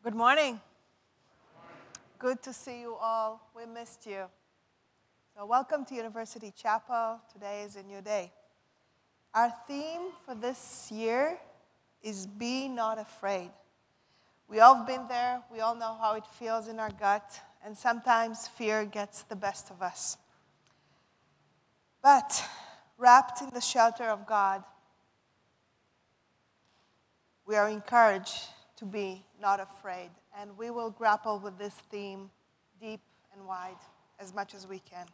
[0.00, 0.60] Good morning.
[2.20, 3.50] Good to see you all.
[3.54, 4.26] We missed you.
[5.36, 7.20] So, welcome to University Chapel.
[7.32, 8.30] Today is a new day.
[9.34, 11.36] Our theme for this year
[12.00, 13.50] is Be Not Afraid.
[14.48, 17.76] We all have been there, we all know how it feels in our gut, and
[17.76, 20.16] sometimes fear gets the best of us.
[22.04, 22.40] But,
[22.98, 24.62] wrapped in the shelter of God,
[27.44, 28.44] we are encouraged
[28.78, 30.10] to be not afraid.
[30.38, 32.30] And we will grapple with this theme
[32.80, 33.00] deep
[33.34, 33.76] and wide
[34.20, 35.06] as much as we can.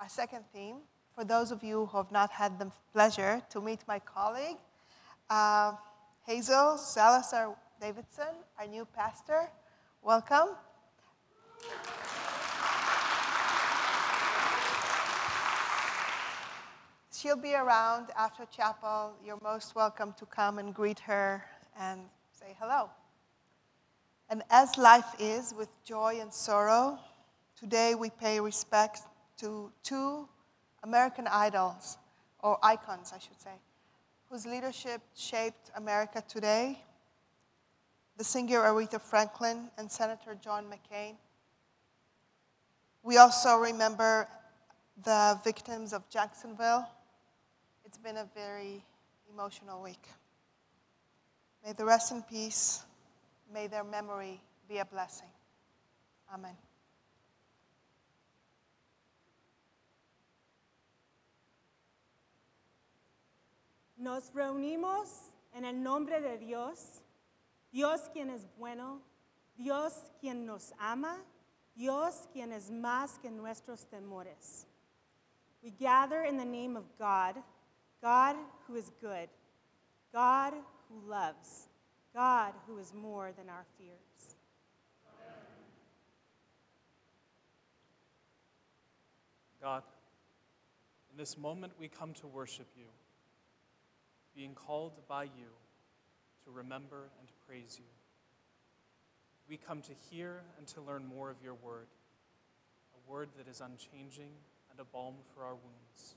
[0.00, 0.76] Our second theme,
[1.14, 4.56] for those of you who have not had the pleasure to meet my colleague,
[5.28, 5.72] uh,
[6.26, 9.50] Hazel Salazar Davidson, our new pastor,
[10.02, 10.56] welcome.
[17.12, 19.12] She'll be around after chapel.
[19.24, 21.44] You're most welcome to come and greet her
[21.78, 22.00] and
[22.32, 22.90] say hello.
[24.28, 26.98] And as life is with joy and sorrow,
[27.58, 29.00] today we pay respect
[29.38, 30.28] to two
[30.82, 31.98] American idols,
[32.40, 33.54] or icons, I should say,
[34.30, 36.78] whose leadership shaped America today
[38.18, 41.14] the singer Aretha Franklin and Senator John McCain.
[43.04, 44.26] We also remember
[45.04, 46.88] the victims of Jacksonville.
[47.84, 48.84] It's been a very
[49.32, 50.02] emotional week.
[51.64, 52.84] May the rest in peace.
[53.52, 55.28] May their memory be a blessing.
[56.32, 56.56] Amen.
[63.96, 67.02] Nos reunimos en el nombre de Dios,
[67.72, 69.00] Dios quien es bueno,
[69.56, 71.16] Dios quien nos ama,
[71.74, 74.66] Dios quien es más que nuestros temores.
[75.62, 77.42] We gather in the name of God,
[78.00, 78.36] God
[78.68, 79.28] who is good,
[80.12, 80.54] God
[80.88, 81.68] who loves,
[82.14, 84.36] God who is more than our fears.
[89.60, 89.82] God,
[91.10, 92.86] in this moment we come to worship you,
[94.34, 95.50] being called by you
[96.44, 97.84] to remember and praise you.
[99.48, 101.88] We come to hear and to learn more of your word,
[102.94, 104.30] a word that is unchanging
[104.70, 106.14] and a balm for our wounds.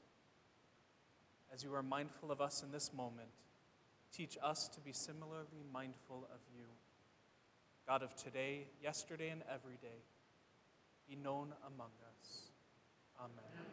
[1.53, 3.29] As you are mindful of us in this moment,
[4.11, 6.65] teach us to be similarly mindful of you.
[7.87, 10.03] God of today, yesterday, and every day,
[11.09, 11.89] be known among
[12.21, 12.51] us.
[13.19, 13.71] Amen.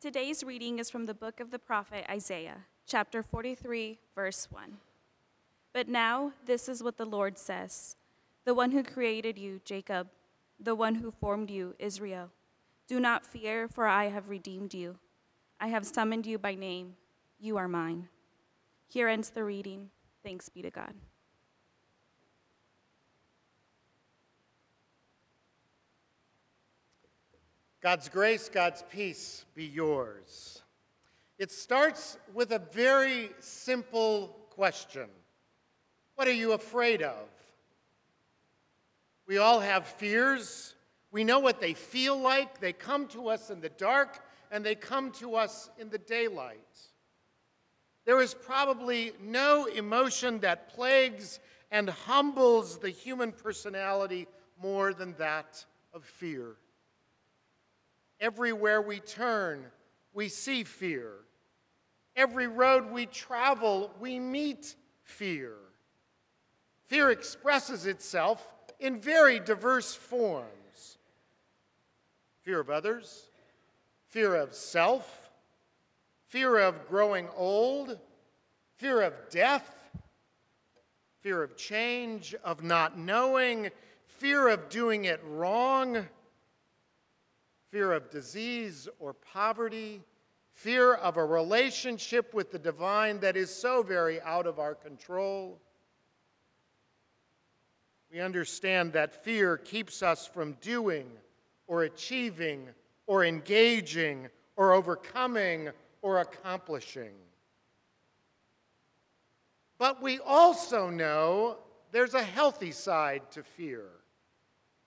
[0.00, 4.78] Today's reading is from the book of the prophet Isaiah, chapter 43, verse 1.
[5.72, 7.96] But now, this is what the Lord says
[8.44, 10.08] the one who created you, Jacob,
[10.58, 12.30] the one who formed you, Israel.
[12.92, 14.98] Do not fear, for I have redeemed you.
[15.58, 16.96] I have summoned you by name.
[17.40, 18.10] You are mine.
[18.86, 19.88] Here ends the reading.
[20.22, 20.92] Thanks be to God.
[27.80, 30.60] God's grace, God's peace be yours.
[31.38, 35.08] It starts with a very simple question
[36.16, 37.26] What are you afraid of?
[39.26, 40.74] We all have fears.
[41.12, 42.58] We know what they feel like.
[42.58, 46.58] They come to us in the dark and they come to us in the daylight.
[48.06, 51.38] There is probably no emotion that plagues
[51.70, 54.26] and humbles the human personality
[54.60, 56.56] more than that of fear.
[58.18, 59.66] Everywhere we turn,
[60.14, 61.12] we see fear.
[62.16, 65.54] Every road we travel, we meet fear.
[66.86, 70.61] Fear expresses itself in very diverse forms
[72.42, 73.28] fear of others,
[74.08, 75.30] fear of self,
[76.26, 77.98] fear of growing old,
[78.76, 79.74] fear of death,
[81.20, 83.70] fear of change, of not knowing,
[84.06, 86.06] fear of doing it wrong.
[87.70, 90.02] Fear of disease or poverty,
[90.52, 95.58] fear of a relationship with the divine that is so very out of our control.
[98.12, 101.06] We understand that fear keeps us from doing
[101.72, 102.68] or achieving
[103.06, 105.70] or engaging or overcoming
[106.02, 107.14] or accomplishing.
[109.78, 111.56] But we also know
[111.90, 113.84] there's a healthy side to fear.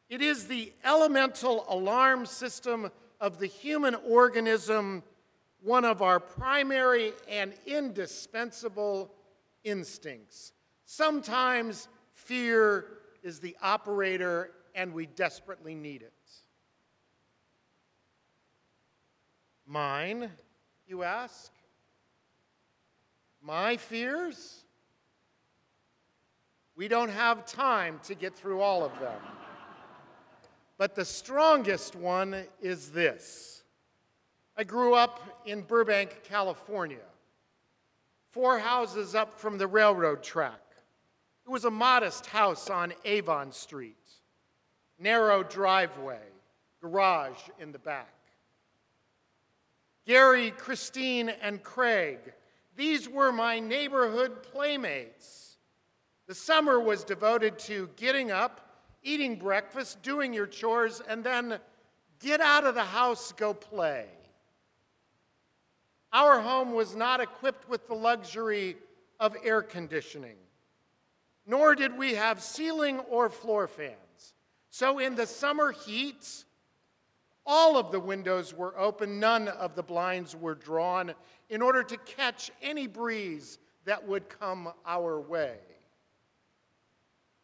[0.09, 5.01] It is the elemental alarm system of the human organism,
[5.63, 9.11] one of our primary and indispensable
[9.63, 10.53] instincts.
[10.85, 12.85] Sometimes fear
[13.23, 16.13] is the operator, and we desperately need it.
[19.75, 20.31] Mine
[20.87, 21.51] you ask?
[23.41, 24.63] My fears?
[26.77, 29.19] We don't have time to get through all of them.
[30.77, 33.63] But the strongest one is this.
[34.55, 37.09] I grew up in Burbank, California,
[38.31, 40.61] four houses up from the railroad track.
[41.45, 44.07] It was a modest house on Avon Street,
[44.97, 46.23] narrow driveway,
[46.79, 48.14] garage in the back.
[50.05, 52.19] Gary, Christine, and Craig,
[52.75, 55.57] these were my neighborhood playmates.
[56.27, 61.59] The summer was devoted to getting up, eating breakfast, doing your chores, and then
[62.19, 64.05] get out of the house, go play.
[66.13, 68.77] Our home was not equipped with the luxury
[69.19, 70.37] of air conditioning,
[71.45, 74.33] nor did we have ceiling or floor fans.
[74.69, 76.44] So, in the summer heat,
[77.45, 81.13] all of the windows were open, none of the blinds were drawn
[81.49, 85.57] in order to catch any breeze that would come our way.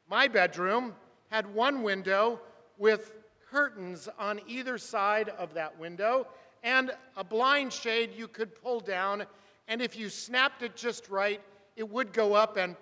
[0.09, 0.95] My bedroom
[1.29, 2.39] had one window
[2.77, 3.13] with
[3.49, 6.27] curtains on either side of that window
[6.63, 9.25] and a blind shade you could pull down,
[9.67, 11.41] and if you snapped it just right,
[11.75, 12.75] it would go up and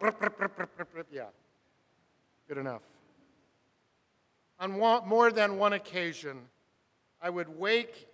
[1.11, 1.25] yeah,
[2.47, 2.81] good enough.
[4.59, 6.39] On more than one occasion,
[7.21, 8.07] I would wake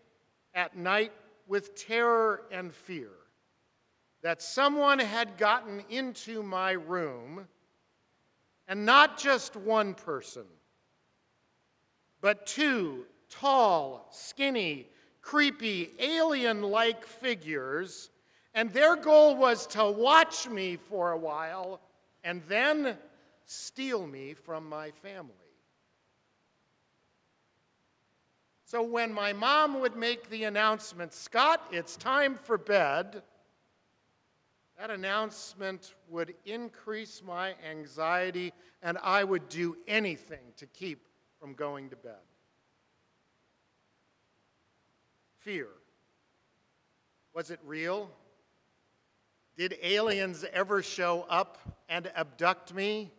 [0.53, 1.11] at night
[1.47, 3.09] with terror and fear
[4.21, 7.47] that someone had gotten into my room,
[8.67, 10.45] and not just one person,
[12.21, 14.87] but two tall, skinny,
[15.21, 18.09] creepy, alien like figures,
[18.53, 21.81] and their goal was to watch me for a while
[22.23, 22.97] and then
[23.45, 25.33] steal me from my family.
[28.75, 33.23] So when my mom would make the announcement, Scott, it's time for bed,
[34.77, 38.51] that announcement would increase my anxiety,
[38.81, 41.07] and I would do anything to keep
[41.39, 42.19] from going to bed.
[45.37, 45.69] Fear.
[47.33, 48.09] Was it real?
[49.55, 53.09] Did aliens ever show up and abduct me?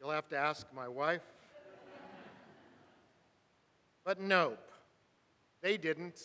[0.00, 1.22] You'll have to ask my wife.
[4.06, 4.70] But nope,
[5.62, 6.22] they didn't.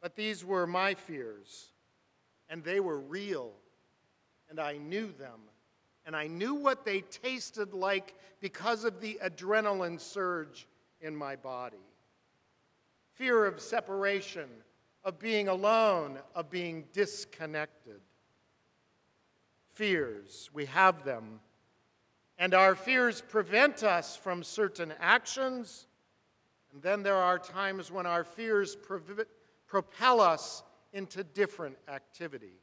[0.00, 1.68] But these were my fears,
[2.48, 3.52] and they were real,
[4.48, 5.40] and I knew them,
[6.06, 10.66] and I knew what they tasted like because of the adrenaline surge
[11.02, 11.76] in my body.
[13.12, 14.48] Fear of separation,
[15.04, 18.00] of being alone, of being disconnected.
[19.74, 21.40] Fears, we have them.
[22.38, 25.86] And our fears prevent us from certain actions
[26.72, 28.76] and then there are times when our fears
[29.66, 30.62] propel us
[30.92, 32.60] into different activity.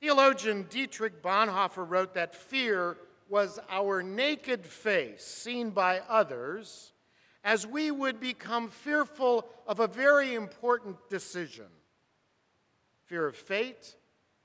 [0.00, 2.96] Theologian Dietrich Bonhoeffer wrote that fear
[3.28, 6.92] was our naked face seen by others
[7.42, 11.66] as we would become fearful of a very important decision
[13.04, 13.96] fear of fate,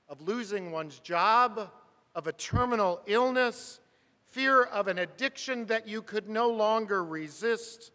[0.06, 1.70] of losing one's job,
[2.14, 3.79] of a terminal illness,
[4.30, 7.90] fear of an addiction that you could no longer resist,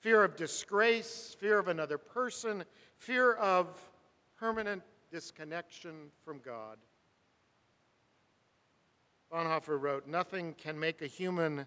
[0.00, 2.64] fear of disgrace, fear of another person,
[2.96, 3.66] fear of
[4.38, 6.78] permanent disconnection from God.
[9.32, 11.66] Bonhoeffer wrote Nothing can make a human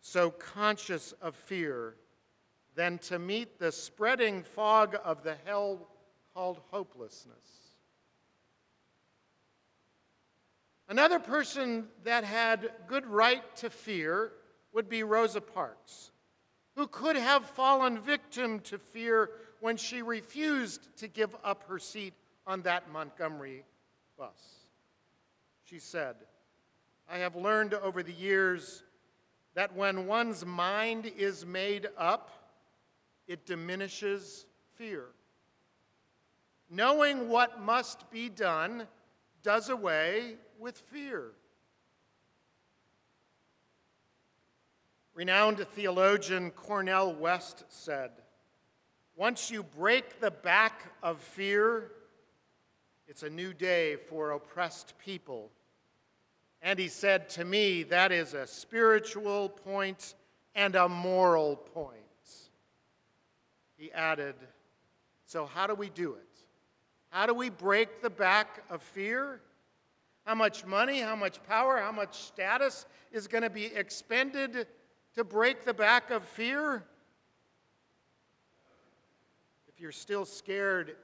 [0.00, 1.96] so conscious of fear
[2.74, 5.88] than to meet the spreading fog of the hell
[6.34, 7.75] called hopelessness.
[10.88, 14.32] Another person that had good right to fear
[14.72, 16.12] would be Rosa Parks,
[16.76, 22.14] who could have fallen victim to fear when she refused to give up her seat
[22.46, 23.64] on that Montgomery
[24.16, 24.66] bus.
[25.64, 26.14] She said,
[27.10, 28.84] I have learned over the years
[29.54, 32.30] that when one's mind is made up,
[33.26, 35.06] it diminishes fear.
[36.70, 38.86] Knowing what must be done
[39.42, 41.32] does away with fear.
[45.14, 48.10] Renowned theologian Cornel West said,
[49.16, 51.90] Once you break the back of fear,
[53.06, 55.50] it's a new day for oppressed people.
[56.60, 60.14] And he said to me, that is a spiritual point
[60.54, 61.96] and a moral point.
[63.76, 64.34] He added,
[65.26, 66.22] So, how do we do it?
[67.10, 69.40] How do we break the back of fear?
[70.26, 74.66] How much money, how much power, how much status is going to be expended
[75.14, 76.84] to break the back of fear?
[79.68, 80.96] If you're still scared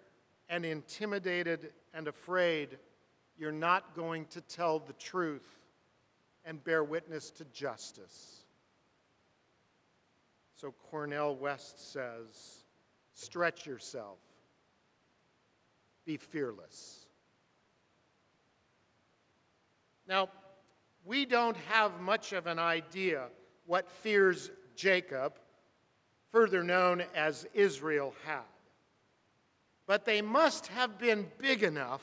[0.49, 2.79] and intimidated and afraid,
[3.39, 5.47] you're not going to tell the truth
[6.45, 8.45] and bear witness to justice.
[10.57, 12.65] So Cornel West says,
[13.15, 14.19] stretch yourself,
[16.05, 17.07] be fearless.
[20.13, 20.29] Now,
[21.07, 23.29] we don't have much of an idea
[23.65, 25.39] what fears Jacob,
[26.31, 28.43] further known as Israel, had.
[29.87, 32.03] But they must have been big enough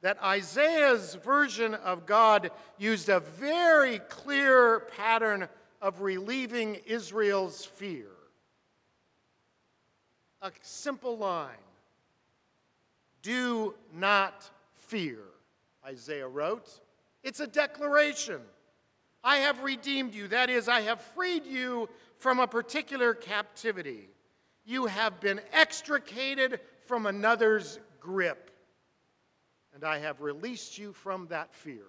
[0.00, 5.46] that Isaiah's version of God used a very clear pattern
[5.82, 8.08] of relieving Israel's fear.
[10.40, 11.50] A simple line
[13.20, 15.18] Do not fear,
[15.86, 16.80] Isaiah wrote.
[17.24, 18.40] It's a declaration.
[19.24, 20.28] I have redeemed you.
[20.28, 21.88] That is, I have freed you
[22.18, 24.10] from a particular captivity.
[24.66, 28.50] You have been extricated from another's grip,
[29.74, 31.86] and I have released you from that fear.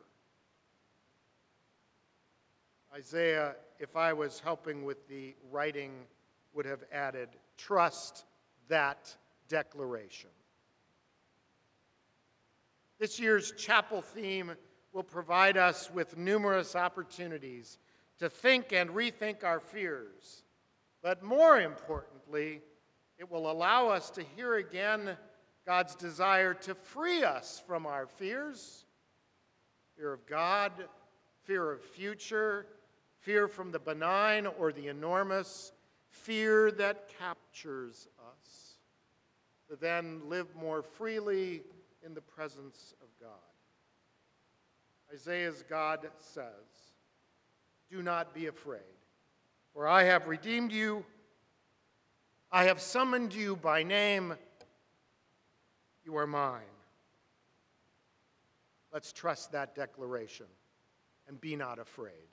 [2.93, 5.91] Isaiah, if I was helping with the writing,
[6.53, 7.27] would have added,
[7.57, 8.23] trust
[8.69, 9.13] that
[9.49, 10.29] declaration.
[12.99, 14.53] This year's chapel theme
[14.95, 17.79] will provide us with numerous opportunities
[18.17, 20.43] to think and rethink our fears.
[21.03, 22.61] But more importantly,
[23.19, 25.17] it will allow us to hear again
[25.65, 28.85] God's desire to free us from our fears
[29.97, 30.71] fear of God,
[31.43, 32.65] fear of future,
[33.19, 35.71] fear from the benign or the enormous,
[36.09, 38.75] fear that captures us,
[39.69, 41.63] to then live more freely
[42.05, 43.04] in the presence of.
[45.15, 46.43] Isaiah's God says,
[47.89, 48.81] Do not be afraid,
[49.73, 51.05] for I have redeemed you.
[52.51, 54.35] I have summoned you by name.
[56.03, 56.61] You are mine.
[58.91, 60.47] Let's trust that declaration
[61.29, 62.27] and be not afraid.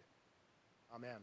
[0.93, 1.21] Amen.